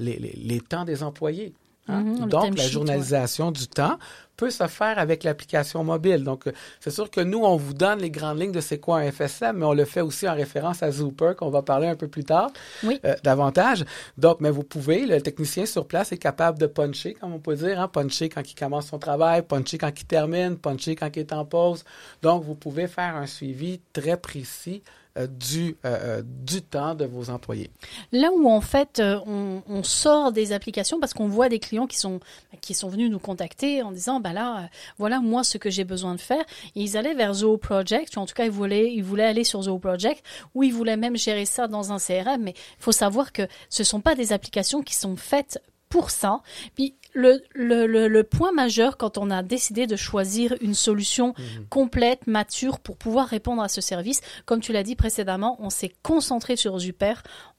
les, 0.00 0.60
temps 0.60 0.84
des 0.84 1.02
employés. 1.02 1.54
Hein? 1.88 2.02
Mm-hmm. 2.02 2.28
Donc, 2.28 2.56
la 2.56 2.68
journalisation 2.68 3.50
du 3.50 3.66
temps 3.66 3.98
peut 4.38 4.50
se 4.50 4.66
faire 4.68 4.98
avec 4.98 5.24
l'application 5.24 5.84
mobile. 5.84 6.22
Donc, 6.22 6.46
euh, 6.46 6.52
c'est 6.80 6.92
sûr 6.92 7.10
que 7.10 7.20
nous, 7.20 7.40
on 7.40 7.56
vous 7.56 7.74
donne 7.74 7.98
les 7.98 8.10
grandes 8.10 8.40
lignes 8.40 8.52
de 8.52 8.60
c'est 8.60 8.78
quoi 8.78 8.98
un 8.98 9.10
FSM, 9.10 9.58
mais 9.58 9.66
on 9.66 9.74
le 9.74 9.84
fait 9.84 10.00
aussi 10.00 10.28
en 10.28 10.34
référence 10.34 10.82
à 10.82 10.90
Zooper, 10.92 11.32
qu'on 11.36 11.50
va 11.50 11.62
parler 11.62 11.88
un 11.88 11.96
peu 11.96 12.06
plus 12.06 12.24
tard 12.24 12.50
oui. 12.84 13.00
euh, 13.04 13.16
davantage. 13.24 13.84
Donc, 14.16 14.40
mais 14.40 14.50
vous 14.50 14.62
pouvez, 14.62 15.06
le 15.06 15.20
technicien 15.20 15.66
sur 15.66 15.86
place 15.86 16.12
est 16.12 16.18
capable 16.18 16.58
de 16.58 16.66
puncher, 16.66 17.14
comme 17.14 17.34
on 17.34 17.40
peut 17.40 17.56
dire, 17.56 17.80
hein, 17.80 17.88
puncher 17.88 18.28
quand 18.28 18.48
il 18.48 18.54
commence 18.54 18.86
son 18.86 19.00
travail, 19.00 19.42
puncher 19.42 19.76
quand 19.76 19.92
il 20.00 20.06
termine, 20.06 20.56
puncher 20.56 20.94
quand 20.94 21.10
il 21.14 21.18
est 21.18 21.32
en 21.32 21.44
pause. 21.44 21.84
Donc, 22.22 22.44
vous 22.44 22.54
pouvez 22.54 22.86
faire 22.86 23.16
un 23.16 23.26
suivi 23.26 23.80
très 23.92 24.16
précis 24.16 24.82
euh, 25.18 25.26
du, 25.26 25.76
euh, 25.84 26.22
du 26.24 26.62
temps 26.62 26.94
de 26.94 27.04
vos 27.04 27.30
employés. 27.30 27.70
Là 28.12 28.30
où 28.30 28.48
en 28.48 28.60
fait 28.60 29.02
on, 29.02 29.62
on 29.66 29.82
sort 29.82 30.32
des 30.32 30.52
applications 30.52 31.00
parce 31.00 31.12
qu'on 31.14 31.28
voit 31.28 31.48
des 31.48 31.58
clients 31.58 31.86
qui 31.86 31.98
sont 31.98 32.20
qui 32.60 32.74
sont 32.74 32.88
venus 32.88 33.10
nous 33.10 33.18
contacter 33.18 33.82
en 33.82 33.90
disant 33.90 34.20
bah 34.28 34.34
là, 34.34 34.58
euh, 34.58 34.66
voilà 34.98 35.20
moi 35.20 35.44
ce 35.44 35.58
que 35.58 35.70
j'ai 35.70 35.84
besoin 35.84 36.14
de 36.14 36.20
faire. 36.20 36.44
ils 36.74 36.96
allaient 36.96 37.14
vers 37.14 37.34
Zoho 37.34 37.56
Project, 37.56 38.16
ou 38.16 38.20
en 38.20 38.26
tout 38.26 38.34
cas 38.34 38.44
ils 38.44 38.50
voulaient, 38.50 38.92
ils 38.92 39.04
voulaient 39.04 39.24
aller 39.24 39.44
sur 39.44 39.62
Zoho 39.62 39.78
Project, 39.78 40.24
ou 40.54 40.62
ils 40.62 40.72
voulaient 40.72 40.96
même 40.96 41.16
gérer 41.16 41.46
ça 41.46 41.66
dans 41.66 41.92
un 41.92 41.98
CRM. 41.98 42.42
Mais 42.42 42.52
il 42.52 42.82
faut 42.82 42.92
savoir 42.92 43.32
que 43.32 43.42
ce 43.70 43.84
sont 43.84 44.00
pas 44.00 44.14
des 44.14 44.32
applications 44.32 44.82
qui 44.82 44.94
sont 44.94 45.16
faites 45.16 45.60
pour 45.88 46.10
ça. 46.10 46.40
Puis 46.74 46.94
le, 47.14 47.42
le, 47.54 47.86
le, 47.86 48.24
point 48.24 48.52
majeur 48.52 48.98
quand 48.98 49.16
on 49.16 49.30
a 49.30 49.42
décidé 49.42 49.86
de 49.86 49.96
choisir 49.96 50.54
une 50.60 50.74
solution 50.74 51.28
mhm. 51.28 51.66
complète, 51.70 52.26
mature 52.26 52.78
pour 52.78 52.98
pouvoir 52.98 53.26
répondre 53.26 53.62
à 53.62 53.68
ce 53.68 53.80
service, 53.80 54.20
comme 54.44 54.60
tu 54.60 54.72
l'as 54.72 54.82
dit 54.82 54.96
précédemment, 54.96 55.56
on 55.60 55.70
s'est 55.70 55.92
concentré 56.02 56.56
sur 56.56 56.78
Zuper 56.78 57.14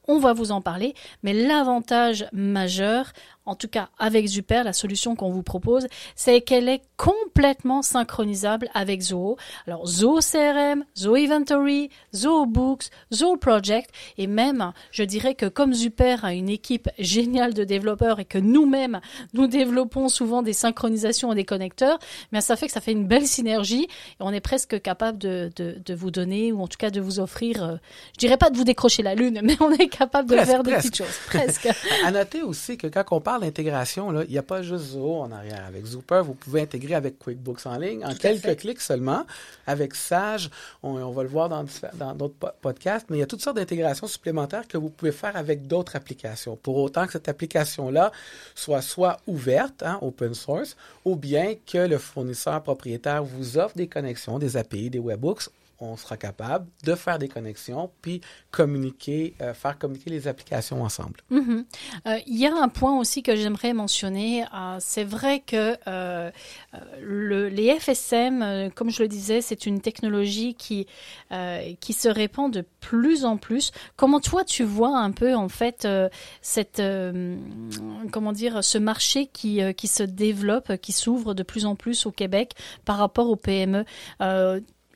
on 0.10 0.18
va 0.18 0.34
vous 0.34 0.52
en 0.52 0.60
parler. 0.60 0.96
Mais 1.22 1.34
l'avantage 1.34 2.26
majeur, 2.34 3.14
en 3.50 3.56
tout 3.56 3.68
cas 3.68 3.90
avec 3.98 4.28
Zuper, 4.28 4.62
la 4.64 4.74
solution 4.74 5.16
qu'on 5.16 5.32
vous 5.32 5.42
propose, 5.44 5.88
c'est 6.16 6.42
qu'elle 6.42 6.70
est 6.70 6.82
complètement 6.98 7.82
synchronisable 7.82 8.70
avec 8.74 9.02
Zoho. 9.02 9.38
Alors 9.66 9.88
Zoho 9.88 10.20
CRM, 10.20 10.86
Zoho 10.98 11.16
Inventory, 11.16 11.90
Zoho 12.16 12.46
Books, 12.46 12.90
Zoho 13.14 13.38
Project, 13.38 13.90
et 14.18 14.28
même, 14.28 14.72
je 14.92 15.04
dirais 15.04 15.34
que 15.34 15.48
comme 15.48 15.74
Zuper 15.74 16.18
a 16.24 16.34
une 16.34 16.50
équipe 16.50 16.90
géniale 17.00 17.54
de 17.54 17.64
développeurs 17.64 18.20
et 18.20 18.26
que 18.26 18.38
nous-mêmes, 18.38 19.02
nous 19.34 19.48
développons 19.48 20.10
souvent 20.10 20.44
des 20.44 20.54
synchronisations 20.54 21.32
et 21.32 21.36
des 21.36 21.46
connecteurs, 21.46 21.98
mais 22.32 22.42
ça 22.42 22.56
fait 22.56 22.68
que 22.68 22.74
ça 22.74 22.82
fait 22.82 22.92
une 22.92 23.08
belle 23.08 23.26
synergie 23.28 23.84
et 23.86 23.90
on 24.20 24.32
est 24.32 24.42
presque 24.42 24.80
capable 24.82 25.18
de, 25.18 25.52
de, 25.56 25.76
de 25.84 25.94
vous 25.96 26.12
donner 26.12 26.52
ou 26.52 26.62
en 26.62 26.68
tout 26.68 26.78
cas 26.78 26.92
de 26.92 27.02
vous 27.02 27.20
offrir, 27.20 27.64
euh, 27.64 27.76
je 28.14 28.20
dirais 28.20 28.38
pas 28.38 28.50
de 28.52 28.58
vous 28.58 28.64
décrocher 28.64 29.02
la 29.02 29.16
lune, 29.16 29.40
mais 29.44 29.58
on 29.60 29.72
est 29.72 29.88
capable 29.90 30.30
de 30.30 30.36
Presque, 30.36 30.52
faire 30.52 30.64
des 30.64 30.72
presque. 30.72 30.92
petites 30.92 30.98
choses, 30.98 31.20
presque. 31.28 31.68
À 32.06 32.12
noter 32.12 32.44
aussi 32.44 32.78
que 32.78 32.88
quand 32.88 33.04
on 33.12 33.20
parle 33.22 33.39
d'intégration, 33.40 34.12
là, 34.12 34.24
il 34.26 34.32
n'y 34.32 34.38
a 34.38 34.44
pas 34.44 34.62
juste 34.62 34.86
Zoho 34.92 35.22
en 35.22 35.32
arrière. 35.32 35.66
Avec 35.68 35.86
Zooper, 35.86 36.22
vous 36.24 36.34
pouvez 36.34 36.62
intégrer 36.62 36.96
avec 36.96 37.18
QuickBooks 37.20 37.66
en 37.66 37.78
ligne 37.78 38.06
en 38.06 38.14
quelques 38.14 38.42
fait. 38.42 38.56
clics 38.56 38.82
seulement. 38.82 39.26
Avec 39.68 39.96
Sage, 39.96 40.50
on, 40.84 40.92
on 40.96 41.12
va 41.12 41.24
le 41.24 41.30
voir 41.30 41.50
dans 41.50 41.64
d'autres 42.16 42.36
po- 42.40 42.48
podcasts, 42.62 43.08
mais 43.10 43.18
il 43.18 43.20
y 43.20 43.24
a 43.24 43.28
toutes 43.28 43.42
sortes 43.42 43.56
d'intégrations 43.58 44.08
supplémentaires 44.08 44.68
que 44.68 44.78
vous 44.78 44.90
pouvez 44.90 45.12
faire 45.12 45.36
avec 45.36 45.68
d'autres 45.68 45.96
applications. 45.96 46.56
Pour 46.56 46.78
autant 46.78 47.06
que 47.06 47.12
cette 47.14 47.28
application-là 47.30 48.12
soit 48.56 48.82
soit 48.82 49.18
ouverte, 49.28 49.84
hein, 49.84 49.98
open 50.02 50.34
source, 50.34 50.76
ou 51.06 51.16
bien 51.16 51.56
que 51.66 51.78
le 51.80 51.98
fournisseur 51.98 52.62
propriétaire 52.64 53.24
vous 53.24 53.58
offre 53.58 53.76
des 53.76 53.88
connexions, 53.88 54.40
des 54.40 54.58
API, 54.58 54.90
des 54.90 55.00
webhooks 55.00 55.50
on 55.82 55.96
sera 55.98 56.18
capable 56.18 56.68
de 56.84 56.96
faire 56.96 57.20
des 57.20 57.28
connexions 57.28 57.92
puis 58.02 58.22
communiquer, 58.52 59.36
euh, 59.42 59.54
faire 59.54 59.78
communiquer 59.78 60.10
les 60.10 60.28
applications 60.28 60.84
ensemble. 60.84 61.22
Mhm. 61.30 61.66
Euh, 62.08 62.18
Il 62.28 62.38
y 62.38 62.46
a 62.46 62.54
un 62.56 62.68
point 62.70 62.98
aussi 63.00 63.24
que 63.24 63.36
j'aimerais 63.36 63.74
mentionner. 63.74 64.44
euh, 64.54 64.78
c'est 64.80 65.04
vrai 65.04 65.42
que 65.46 65.78
le, 67.02 67.50
les 67.50 67.80
FSM, 67.80 68.72
comme 68.76 68.90
je 68.90 69.02
le 69.02 69.08
disais, 69.08 69.42
c'est 69.42 69.66
une 69.66 69.82
technologie 69.82 70.54
qui 70.56 70.88
qui 71.80 71.94
se 71.94 72.10
répand 72.10 72.52
de 72.52 72.64
plus 72.80 73.26
en 73.26 73.38
plus. 73.38 73.72
Comment 73.96 74.20
toi 74.20 74.44
tu 74.44 74.64
vois 74.64 74.98
un 74.98 75.12
peu 75.12 75.36
en 75.36 75.50
fait 75.50 75.88
cette 76.42 76.82
comment 78.12 78.32
dire 78.32 78.64
ce 78.64 78.78
marché 78.78 79.28
qui 79.28 79.62
qui 79.76 79.88
se 79.88 80.04
développe, 80.04 80.78
qui 80.78 80.92
s'ouvre 80.92 81.34
de 81.34 81.44
plus 81.44 81.66
en 81.66 81.76
plus 81.76 82.06
au 82.06 82.12
Québec 82.12 82.54
par 82.86 82.98
rapport 82.98 83.30
aux 83.30 83.36
PME. 83.36 83.86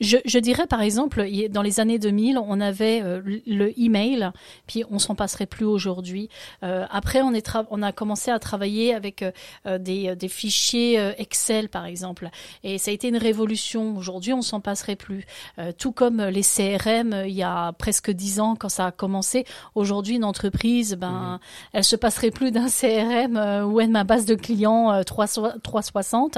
Euh, 0.02 0.04
je, 0.04 0.18
je 0.26 0.40
dirais 0.40 0.68
par 0.68 0.82
exemple, 0.82 1.26
dans 1.50 1.62
les 1.62 1.80
années 1.80 2.00
2000, 2.00 2.38
on 2.38 2.60
avait 2.60 3.02
euh, 3.04 3.22
le 3.46 3.80
email, 3.80 4.32
puis 4.68 4.84
on 4.90 5.00
s'en 5.00 5.16
passerait 5.16 5.46
plus 5.46 5.66
aujourd'hui. 5.66 6.30
Euh, 6.64 6.86
après, 6.90 7.22
on, 7.22 7.34
est 7.34 7.50
on 7.70 7.82
a 7.82 7.92
commencé 7.92 8.32
à 8.32 8.40
travailler 8.40 8.94
avec 8.94 9.22
euh, 9.22 9.32
euh, 9.66 9.78
des, 9.78 10.16
des 10.16 10.28
fichiers 10.28 11.00
euh, 11.00 11.14
Excel, 11.18 11.70
par 11.70 11.86
exemple, 11.86 12.30
et 12.64 12.78
ça 12.78 12.92
a 12.92 12.94
été 12.94 13.08
une 13.08 13.18
révolution. 13.18 13.96
Aujourd'hui, 13.98 14.34
on 14.34 14.42
s'en 14.42 14.60
passerait 14.60 14.96
plus. 14.96 15.26
Euh, 15.60 15.72
tout 15.78 15.92
comme 15.92 16.22
les 16.22 16.42
CRM, 16.42 17.14
euh, 17.14 17.28
il 17.28 17.36
y 17.36 17.44
a 17.44 17.72
presque 17.74 18.12
dix 18.12 18.40
ans, 18.40 18.56
quand 18.56 18.70
ça 18.70 18.88
a 18.88 18.92
commencé. 18.92 19.46
Aujourd'hui, 19.76 20.16
une 20.16 20.24
entreprise, 20.24 20.96
ben, 20.96 21.40
elle 21.74 21.84
se 21.84 21.96
passerait 21.96 22.32
plus 22.32 22.52
d'un 22.52 22.68
CRM 22.68 23.38
euh, 23.38 23.64
ou 23.64 23.82
de 23.82 23.88
ma 23.88 24.04
base 24.04 24.26
de 24.26 24.36
clients 24.36 24.92
euh, 24.92 25.04
300 25.04 25.54
360. 25.62 26.38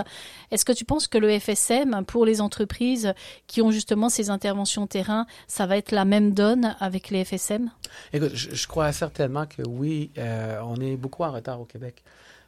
Est-ce 0.51 0.65
que 0.65 0.71
tu 0.71 0.85
penses 0.85 1.07
que 1.07 1.17
le 1.17 1.39
FSM 1.39 2.03
pour 2.05 2.25
les 2.25 2.41
entreprises 2.41 3.13
qui 3.47 3.61
ont 3.61 3.71
justement 3.71 4.09
ces 4.09 4.29
interventions 4.29 4.87
terrain, 4.87 5.25
ça 5.47 5.65
va 5.65 5.77
être 5.77 5.91
la 5.91 6.05
même 6.05 6.33
donne 6.33 6.75
avec 6.79 7.09
les 7.09 7.23
FSM 7.23 7.69
Écoute, 8.13 8.35
je, 8.35 8.67
crois 8.67 8.91
certainement 8.91 9.45
que 9.45 9.61
oui, 9.67 10.11
euh, 10.17 10.59
on 10.63 10.75
est 10.77 10.95
beaucoup 10.95 11.23
en 11.23 11.31
retard 11.31 11.61
au 11.61 11.65
Québec. 11.65 12.03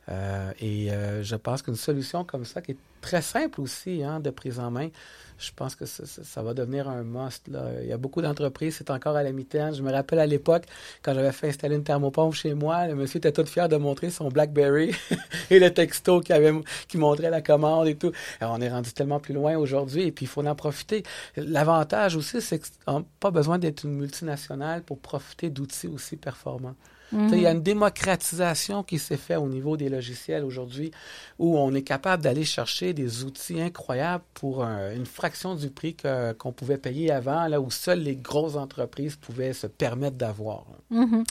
Euh, 0.09 0.51
et 0.61 0.91
euh, 0.91 1.21
je 1.21 1.35
pense 1.35 1.61
qu'une 1.61 1.75
solution 1.75 2.23
comme 2.23 2.45
ça, 2.45 2.61
qui 2.61 2.71
est 2.71 2.77
très 3.01 3.21
simple 3.21 3.59
aussi 3.61 4.03
hein, 4.03 4.19
de 4.19 4.29
prise 4.29 4.59
en 4.59 4.71
main, 4.71 4.89
je 5.37 5.51
pense 5.55 5.75
que 5.75 5.85
ça, 5.85 6.41
va 6.41 6.53
devenir 6.55 6.89
un 6.89 7.03
must. 7.03 7.47
Il 7.81 7.87
y 7.87 7.91
a 7.91 7.97
beaucoup 7.97 8.21
d'entreprises, 8.21 8.77
c'est 8.77 8.89
encore 8.89 9.15
à 9.15 9.21
la 9.21 9.31
mitaine. 9.31 9.75
Je 9.75 9.83
me 9.83 9.91
rappelle 9.91 10.17
à 10.17 10.25
l'époque, 10.25 10.63
quand 11.03 11.13
j'avais 11.13 11.31
fait 11.31 11.49
installer 11.49 11.75
une 11.75 11.83
thermopompe 11.83 12.33
chez 12.33 12.55
moi, 12.55 12.87
le 12.87 12.95
monsieur 12.95 13.17
était 13.17 13.31
tout 13.31 13.45
fier 13.45 13.69
de 13.69 13.75
montrer 13.75 14.09
son 14.09 14.29
BlackBerry 14.29 14.95
et 15.51 15.59
le 15.59 15.71
texto 15.71 16.21
qui, 16.21 16.33
avait, 16.33 16.53
qui 16.87 16.97
montrait 16.97 17.29
la 17.29 17.41
commande 17.41 17.87
et 17.87 17.95
tout. 17.95 18.11
On 18.41 18.59
est 18.61 18.69
rendu 18.69 18.91
tellement 18.93 19.19
plus 19.19 19.35
loin 19.35 19.55
aujourd'hui 19.57 20.03
et 20.03 20.11
puis 20.11 20.25
il 20.25 20.29
faut 20.29 20.43
en 20.43 20.55
profiter. 20.55 21.03
L'avantage 21.35 22.15
aussi, 22.15 22.41
c'est 22.41 22.59
qu'on 22.85 22.99
n'a 22.99 23.05
pas 23.19 23.29
besoin 23.29 23.59
d'être 23.59 23.83
une 23.83 23.93
multinationale 23.93 24.81
pour 24.81 24.97
profiter 24.97 25.51
d'outils 25.51 25.87
aussi 25.87 26.15
performants. 26.15 26.75
Il 27.13 27.39
y 27.39 27.45
a 27.47 27.51
une 27.51 27.61
démocratisation 27.63 28.83
qui 28.83 28.99
s'est 28.99 29.15
faite 29.17 29.37
au 29.37 29.47
niveau 29.47 29.77
des 29.77 29.87
logiciels 29.89 30.43
aujourd'hui 30.43 30.91
où 31.39 31.57
on 31.57 31.73
est 31.73 31.81
capable 31.81 32.21
d'aller 32.23 32.43
chercher 32.43 32.93
des 32.93 33.23
outils 33.23 33.61
incroyables 33.61 34.23
pour 34.33 34.63
un- 34.63 34.93
une 34.93 35.05
fraction 35.05 35.55
du 35.55 35.69
prix 35.69 35.95
qu'on 36.37 36.51
pouvait 36.51 36.77
payer 36.77 37.11
avant, 37.11 37.47
là 37.47 37.61
où 37.61 37.71
seules 37.71 38.01
les 38.01 38.15
grosses 38.17 38.55
entreprises 38.57 39.15
pouvaient 39.15 39.53
se 39.53 39.67
permettre 39.67 40.17
d'avoir. 40.17 40.65
Mhm. 40.89 41.23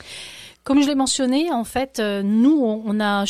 Comme 0.67 0.83
je 0.83 0.89
l'ai 0.89 0.97
mentionné, 0.97 1.53
en 1.53 1.63
fait, 1.63 2.01
euh, 2.01 2.25
nous, 2.25 2.61
on 2.61 2.99
a, 2.99 3.25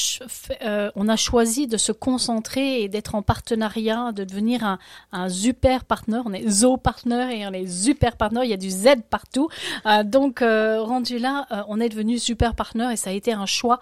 euh, 0.63 0.91
on 0.95 1.07
a 1.07 1.17
choisi 1.17 1.67
de 1.67 1.77
se 1.77 1.93
concentrer 1.93 2.81
et 2.81 2.89
d'être 2.89 3.15
en 3.15 3.21
partenariat, 3.21 4.13
de 4.13 4.25
devenir 4.25 4.65
un, 4.65 4.79
un 5.13 5.29
super 5.29 5.85
partenaire. 5.85 6.23
On 6.25 6.33
est 6.33 6.49
Zo 6.49 6.79
partner 6.79 7.39
et 7.39 7.47
on 7.47 7.53
est 7.53 7.67
super 7.67 8.17
partner. 8.17 8.41
Il 8.45 8.49
y 8.49 8.55
a 8.55 8.57
du 8.57 8.71
Z 8.71 9.03
partout. 9.11 9.51
Euh, 9.85 10.03
donc, 10.03 10.39
rendu 10.41 11.19
là, 11.19 11.47
on 11.69 11.79
est 11.79 11.91
devenu 11.91 12.19
super 12.19 12.55
partner 12.55 12.89
et 12.91 12.97
ça 12.97 13.11
a 13.11 13.13
été 13.13 13.35
un 13.35 13.45
choix 13.45 13.81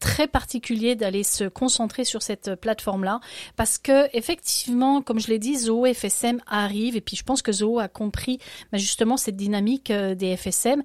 très 0.00 0.26
particulier 0.26 0.96
d'aller 0.96 1.22
se 1.22 1.44
concentrer 1.44 2.04
sur 2.04 2.22
cette 2.22 2.56
plateforme-là 2.56 3.20
parce 3.54 3.78
que 3.78 4.08
effectivement, 4.16 5.00
comme 5.00 5.20
je 5.20 5.28
l'ai 5.28 5.38
dit, 5.38 5.56
Zoho 5.56 5.86
FSM 5.86 6.40
arrive 6.48 6.96
et 6.96 7.00
puis 7.00 7.16
je 7.16 7.22
pense 7.22 7.40
que 7.40 7.52
Zoho 7.52 7.78
a 7.78 7.86
compris 7.86 8.38
bah, 8.72 8.78
justement 8.78 9.16
cette 9.16 9.36
dynamique 9.36 9.92
des 9.92 10.36
FSM. 10.36 10.82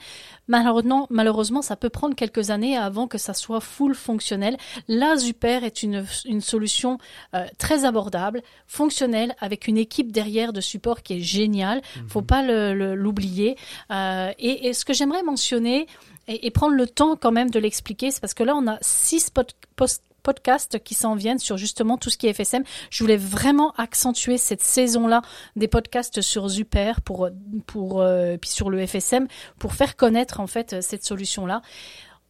Malheureusement, 0.47 1.07
malheureusement, 1.09 1.61
ça 1.61 1.75
peut 1.75 1.89
prendre 1.89 2.15
quelques 2.15 2.49
années 2.51 2.77
avant 2.77 3.07
que 3.07 3.17
ça 3.17 3.33
soit 3.33 3.61
full 3.61 3.95
fonctionnel. 3.95 4.57
Là, 4.87 5.17
Zuper 5.17 5.59
est 5.63 5.81
une, 5.83 6.05
une 6.25 6.41
solution 6.41 6.97
euh, 7.33 7.45
très 7.57 7.83
abordable, 7.85 8.41
fonctionnelle, 8.67 9.35
avec 9.39 9.67
une 9.67 9.77
équipe 9.77 10.11
derrière 10.11 10.53
de 10.53 10.61
support 10.61 11.01
qui 11.01 11.13
est 11.15 11.21
géniale. 11.21 11.81
Faut 12.07 12.21
pas 12.21 12.43
l'oublier. 12.43 13.57
Euh, 13.91 14.31
et, 14.37 14.67
et 14.67 14.73
ce 14.73 14.85
que 14.85 14.93
j'aimerais 14.93 15.23
mentionner 15.23 15.87
et, 16.27 16.45
et 16.47 16.51
prendre 16.51 16.75
le 16.75 16.87
temps 16.87 17.15
quand 17.15 17.31
même 17.31 17.49
de 17.49 17.59
l'expliquer, 17.59 18.11
c'est 18.11 18.19
parce 18.21 18.33
que 18.33 18.43
là, 18.43 18.55
on 18.55 18.67
a 18.67 18.77
six 18.81 19.29
pod- 19.29 19.51
post- 19.75 20.03
podcasts 20.25 20.83
qui 20.83 20.95
s'en 20.95 21.13
viennent 21.15 21.39
sur 21.39 21.55
justement 21.55 21.97
tout 21.97 22.09
ce 22.09 22.17
qui 22.17 22.27
est 22.27 22.33
FSM. 22.33 22.63
Je 22.89 23.03
voulais 23.03 23.15
vraiment 23.15 23.71
accentuer 23.77 24.37
cette 24.37 24.61
saison-là 24.61 25.21
des 25.55 25.67
podcasts 25.67 26.21
sur 26.21 26.49
Zuper 26.49 26.93
pour 27.05 27.29
pour 27.67 28.01
euh, 28.01 28.35
puis 28.37 28.49
sur 28.49 28.71
le 28.71 28.85
FSM 28.85 29.27
pour 29.59 29.75
faire 29.75 29.95
connaître 29.95 30.39
en 30.39 30.47
fait 30.47 30.81
cette 30.81 31.05
solution-là. 31.05 31.61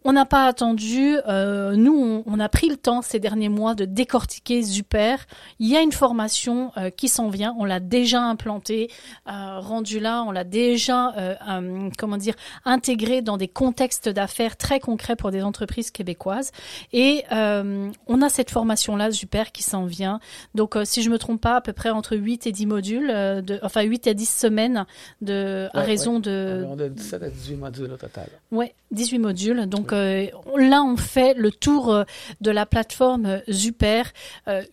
On 0.08 0.14
n'a 0.14 0.28
pas 0.28 0.46
attendu, 0.46 1.18
euh, 1.28 1.76
nous 1.76 1.96
on, 2.00 2.24
on 2.28 2.40
a 2.40 2.48
pris 2.48 2.70
le 2.70 2.78
temps 2.78 3.02
ces 3.02 3.20
derniers 3.20 3.50
mois 3.50 3.74
de 3.74 3.86
décortiquer 3.86 4.62
Zuper. 4.62 5.16
Il 5.58 5.68
y 5.68 5.76
a 5.76 5.82
une 5.82 5.92
formation 5.92 6.72
euh, 6.78 6.92
qui 6.92 7.08
s'en 7.08 7.30
vient, 7.30 7.56
on 7.58 7.66
l'a 7.66 7.80
déjà 7.80 8.22
implantée, 8.22 8.92
euh, 9.28 9.60
rendue 9.60 10.00
là, 10.00 10.22
on 10.22 10.30
l'a 10.30 10.44
déjà 10.44 11.16
euh, 11.18 11.34
euh, 11.50 11.90
comment 11.98 12.18
dire 12.18 12.36
intégrée 12.66 13.24
dans 13.24 13.38
des 13.38 13.48
contextes 13.48 14.08
d'affaires 14.08 14.58
très 14.58 14.80
concrets 14.80 15.16
pour 15.16 15.32
des 15.32 15.42
entreprises 15.42 15.90
québécoises. 15.90 16.52
Et 16.94 17.24
euh, 17.32 17.90
on 18.06 18.22
a 18.22 18.30
cette 18.30 18.52
formation 18.52 18.96
là 18.96 19.10
Zuper 19.10 19.46
qui 19.52 19.64
s'en 19.64 19.86
vient. 19.86 20.20
Donc 20.54 20.76
euh, 20.76 20.86
si 20.86 21.02
je 21.02 21.10
me 21.10 21.18
trompe 21.18 21.42
pas, 21.42 21.56
à 21.56 21.62
peu 21.62 21.74
près 21.74 21.90
entre 21.90 22.16
8 22.16 22.46
et 22.46 22.52
10 22.52 22.68
modules, 22.68 23.10
euh, 23.10 23.42
de, 23.42 23.58
enfin 23.64 23.82
8 23.82 24.06
à 24.06 24.14
10 24.14 24.30
semaines 24.30 24.86
de 25.24 25.68
à 25.74 25.82
raison 25.82 26.18
ouais. 26.18 26.22
de 26.22 26.76
de 26.78 26.90
17 26.90 27.24
à 27.24 27.30
18 27.30 27.56
modules 27.56 27.92
au 27.92 27.98
total. 27.98 28.28
Ouais, 28.52 28.76
18 28.96 29.20
modules. 29.20 29.66
Donc 29.68 29.94
euh, 29.94 30.28
là, 30.58 30.82
on 30.82 30.98
fait 30.98 31.36
le 31.36 31.52
tour 31.52 31.94
euh, 31.94 32.04
de 32.42 32.50
la 32.50 32.66
plateforme 32.66 33.26
euh, 33.28 33.40
Zuper. 33.52 34.04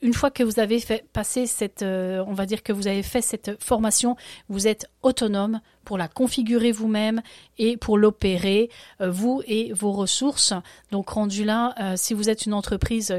Une 0.00 0.14
fois 0.14 0.30
que 0.30 0.42
vous 0.42 0.60
avez 0.60 0.80
fait 0.80 1.04
passer 1.12 1.46
cette, 1.46 1.82
on 1.82 2.32
va 2.32 2.46
dire 2.46 2.62
que 2.62 2.72
vous 2.72 2.86
avez 2.86 3.02
fait 3.02 3.20
cette 3.20 3.62
formation, 3.62 4.16
vous 4.48 4.68
êtes 4.68 4.86
autonome 5.02 5.60
pour 5.84 5.98
la 5.98 6.06
configurer 6.06 6.70
vous-même 6.70 7.22
et 7.58 7.76
pour 7.76 7.98
l'opérer, 7.98 8.70
vous 9.00 9.42
et 9.46 9.72
vos 9.72 9.92
ressources. 9.92 10.54
Donc 10.92 11.08
rendu 11.10 11.44
là, 11.44 11.74
si 11.96 12.14
vous 12.14 12.30
êtes 12.30 12.46
une 12.46 12.54
entreprise 12.54 13.12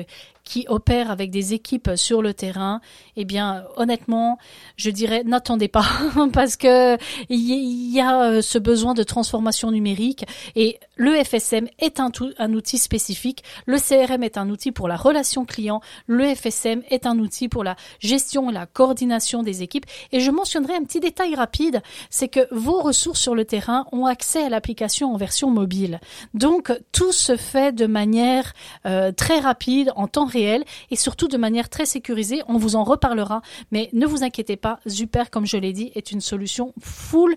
qui 0.44 0.66
opère 0.68 1.12
avec 1.12 1.32
des 1.32 1.54
équipes 1.54 1.92
sur 1.96 2.22
le 2.22 2.34
terrain, 2.34 2.82
eh 3.16 3.26
bien 3.26 3.64
honnêtement, 3.78 4.38
je 4.76 4.90
dirais 4.90 5.24
n'attendez 5.26 5.68
pas 5.68 5.86
parce 6.34 6.58
que 6.58 6.98
il 7.30 7.94
y, 7.94 8.00
a 8.00 8.24
euh, 8.24 8.42
ce 8.42 8.58
besoin 8.58 8.94
de 8.94 9.04
transformation 9.04 9.72
numérique 9.72 10.26
et 10.56 10.80
le 10.96 11.14
FSM 11.24 11.68
est 11.80 12.00
un, 12.00 12.12
un, 12.38 12.54
outil 12.54 12.78
spécifique, 12.78 13.44
le 13.66 13.78
CRM 13.78 14.24
est 14.24 14.38
un 14.38 14.50
outil 14.50 14.72
pour 14.72 14.88
la 14.88 14.98
relation 14.98 15.46
client, 15.46 15.82
le 16.08 16.34
FSM 16.34 16.84
est 16.90 17.06
un 17.06 17.18
outil 17.20 17.48
pour 17.48 17.64
la 17.64 17.76
gestion 18.00 18.50
et 18.50 18.54
la 18.54 18.66
coordination 18.66 19.44
des 19.44 19.64
équipes. 19.64 19.86
Et 20.12 20.20
je 20.20 20.32
mentionnerai 20.32 20.76
un 20.76 20.84
petit 20.84 21.00
détail 21.00 21.36
rapide, 21.36 21.82
c'est 22.10 22.28
que 22.28 22.48
vos 22.52 22.82
ressources 22.82 23.20
sur 23.20 23.36
le 23.36 23.46
terrain 23.46 23.86
ont 23.92 24.06
accès 24.06 24.44
à 24.44 24.50
l'application 24.50 25.14
en 25.14 25.18
version 25.18 25.50
mobile. 25.50 26.00
Donc 26.34 26.72
tout 26.92 27.12
se 27.12 27.38
fait 27.38 27.74
de 27.74 27.86
manière 27.86 28.54
euh, 28.86 29.12
très 29.12 29.40
rapide, 29.40 29.92
en 29.96 30.08
temps 30.08 30.26
réel 30.34 30.66
et 30.92 30.96
surtout 30.96 31.28
de 31.28 31.38
manière 31.38 31.70
très 31.70 31.86
sécurisée. 31.86 32.42
On 32.48 32.58
vous 32.58 32.76
en 32.76 32.84
reparlera, 32.84 33.42
mais 33.72 33.90
ne 33.94 34.06
vous 34.06 34.24
inquiétez 34.24 34.58
pas, 34.58 34.80
Super, 34.86 35.30
comme 35.30 35.46
je 35.46 35.58
l'ai 35.58 35.74
dit, 35.74 35.92
est 35.96 36.12
une 36.12 36.22
solution 36.22 36.74
full 36.82 37.36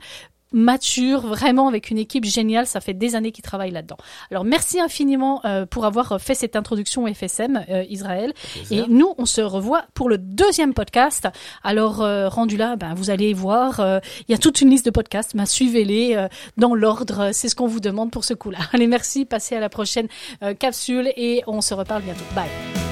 mature, 0.53 1.21
vraiment 1.21 1.69
avec 1.69 1.91
une 1.91 1.99
équipe 1.99 2.25
géniale. 2.25 2.67
Ça 2.67 2.81
fait 2.81 2.95
des 2.95 3.15
années 3.15 3.33
qu'ils 3.33 3.45
travaillent 3.45 3.71
là-dedans. 3.71 3.97
Alors 4.31 4.45
merci 4.45 4.81
infiniment 4.81 5.41
euh, 5.45 5.67
pour 5.67 5.85
avoir 5.85 6.21
fait 6.21 6.35
cette 6.35 6.57
introduction 6.57 7.12
FSM 7.12 7.65
euh, 7.69 7.85
Israël. 7.88 8.33
Et 8.71 8.83
nous, 8.88 9.15
on 9.19 9.26
se 9.26 9.41
revoit 9.41 9.85
pour 9.95 10.09
le 10.09 10.19
deuxième 10.19 10.75
podcast. 10.75 11.29
Alors 11.62 12.00
euh, 12.03 12.29
rendu 12.29 12.57
là, 12.57 12.76
ben, 12.76 12.95
vous 12.95 13.11
allez 13.11 13.35
voir, 13.35 13.81
il 14.29 14.33
y 14.33 14.35
a 14.35 14.38
toute 14.38 14.61
une 14.61 14.71
liste 14.71 14.87
de 14.87 14.91
podcasts. 14.91 15.37
Ben, 15.37 15.47
Suivez-les 15.47 16.26
dans 16.57 16.75
l'ordre. 16.75 17.31
C'est 17.33 17.49
ce 17.49 17.55
qu'on 17.55 17.67
vous 17.67 17.81
demande 17.81 18.11
pour 18.11 18.25
ce 18.25 18.35
coup-là. 18.35 18.59
Allez, 18.73 18.87
merci. 18.87 19.25
Passez 19.25 19.57
à 19.57 19.61
la 19.61 19.69
prochaine 19.69 20.09
capsule 20.59 21.12
et 21.17 21.43
on 21.47 21.61
se 21.61 21.75
reparle 21.75 22.03
bientôt. 22.03 22.25
Bye. 22.35 22.86